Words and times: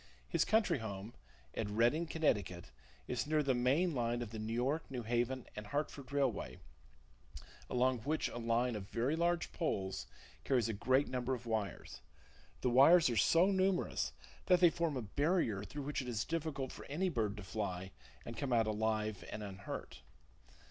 His 0.27 0.43
country 0.45 0.79
home, 0.79 1.13
at 1.53 1.69
Redding, 1.69 2.07
Connecticut, 2.07 2.71
is 3.07 3.27
near 3.27 3.43
the 3.43 3.53
main 3.53 3.93
line 3.93 4.23
of 4.23 4.31
the 4.31 4.39
New 4.39 4.51
York, 4.51 4.89
New 4.89 5.03
Haven 5.03 5.45
and 5.55 5.67
Hartford 5.67 6.11
Railway, 6.11 6.57
along 7.69 7.99
which 7.99 8.27
a 8.27 8.39
line 8.39 8.75
of 8.75 8.89
very 8.89 9.15
large 9.15 9.51
poles 9.51 10.07
carries 10.43 10.67
a 10.67 10.73
great 10.73 11.07
number 11.07 11.35
of 11.35 11.45
wires. 11.45 12.01
The 12.61 12.71
wires 12.71 13.11
are 13.11 13.15
so 13.15 13.51
numerous 13.51 14.11
that 14.47 14.59
they 14.59 14.71
form 14.71 14.97
a 14.97 15.03
barrier 15.03 15.63
through 15.63 15.83
which 15.83 16.01
it 16.01 16.07
is 16.07 16.25
difficult 16.25 16.71
for 16.71 16.85
any 16.85 17.07
bird 17.09 17.37
to 17.37 17.43
fly 17.43 17.91
and 18.25 18.35
come 18.35 18.51
out 18.51 18.65
alive 18.65 19.23
and 19.29 19.43
unhurt. 19.43 20.01